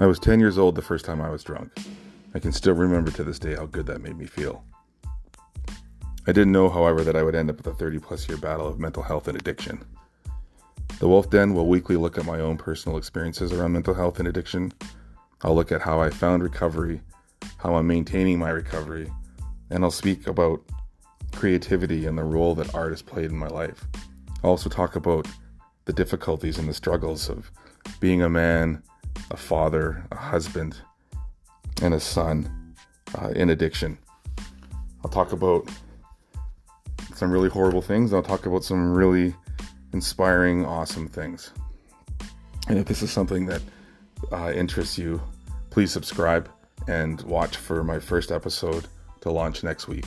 I 0.00 0.06
was 0.06 0.18
10 0.18 0.40
years 0.40 0.56
old 0.56 0.76
the 0.76 0.82
first 0.82 1.04
time 1.04 1.20
I 1.20 1.28
was 1.28 1.44
drunk. 1.44 1.72
I 2.34 2.38
can 2.38 2.52
still 2.52 2.72
remember 2.72 3.10
to 3.10 3.22
this 3.22 3.38
day 3.38 3.54
how 3.54 3.66
good 3.66 3.84
that 3.84 4.00
made 4.00 4.16
me 4.16 4.24
feel. 4.24 4.64
I 6.26 6.32
didn't 6.32 6.52
know, 6.52 6.70
however, 6.70 7.04
that 7.04 7.16
I 7.16 7.22
would 7.22 7.34
end 7.34 7.50
up 7.50 7.58
with 7.58 7.66
a 7.66 7.74
30 7.74 7.98
plus 7.98 8.26
year 8.26 8.38
battle 8.38 8.66
of 8.66 8.80
mental 8.80 9.02
health 9.02 9.28
and 9.28 9.36
addiction. 9.36 9.84
The 11.00 11.08
Wolf 11.08 11.28
Den 11.28 11.52
will 11.52 11.66
weekly 11.66 11.96
look 11.96 12.16
at 12.16 12.24
my 12.24 12.40
own 12.40 12.56
personal 12.56 12.96
experiences 12.96 13.52
around 13.52 13.72
mental 13.72 13.92
health 13.92 14.18
and 14.18 14.26
addiction. 14.26 14.72
I'll 15.42 15.54
look 15.54 15.70
at 15.70 15.82
how 15.82 16.00
I 16.00 16.08
found 16.08 16.42
recovery, 16.42 17.02
how 17.58 17.74
I'm 17.74 17.86
maintaining 17.86 18.38
my 18.38 18.48
recovery, 18.48 19.12
and 19.68 19.84
I'll 19.84 19.90
speak 19.90 20.26
about 20.26 20.62
creativity 21.32 22.06
and 22.06 22.16
the 22.16 22.24
role 22.24 22.54
that 22.54 22.74
art 22.74 22.92
has 22.92 23.02
played 23.02 23.30
in 23.30 23.36
my 23.36 23.48
life. 23.48 23.86
I'll 24.42 24.50
also 24.50 24.70
talk 24.70 24.96
about 24.96 25.28
the 25.84 25.92
difficulties 25.92 26.56
and 26.56 26.66
the 26.66 26.74
struggles 26.74 27.28
of 27.28 27.50
being 28.00 28.22
a 28.22 28.30
man, 28.30 28.82
a 29.30 29.36
father, 29.36 30.04
a 30.10 30.16
husband, 30.16 30.76
and 31.82 31.94
a 31.94 32.00
son 32.00 32.74
uh, 33.18 33.28
in 33.28 33.50
addiction. 33.50 33.98
I'll 35.04 35.10
talk 35.10 35.32
about 35.32 35.68
some 37.14 37.30
really 37.30 37.48
horrible 37.48 37.82
things. 37.82 38.12
I'll 38.12 38.22
talk 38.22 38.46
about 38.46 38.64
some 38.64 38.92
really 38.92 39.34
inspiring, 39.92 40.64
awesome 40.64 41.08
things. 41.08 41.52
And 42.68 42.78
if 42.78 42.86
this 42.86 43.02
is 43.02 43.10
something 43.10 43.46
that 43.46 43.62
uh, 44.30 44.52
interests 44.54 44.98
you, 44.98 45.20
please 45.70 45.90
subscribe 45.90 46.48
and 46.88 47.20
watch 47.22 47.56
for 47.56 47.82
my 47.82 47.98
first 47.98 48.30
episode 48.30 48.86
to 49.22 49.30
launch 49.30 49.62
next 49.62 49.88
week. 49.88 50.04